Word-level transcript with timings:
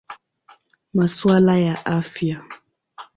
Masuala 0.93 1.53
ya 1.65 1.75
Afya. 1.97 2.37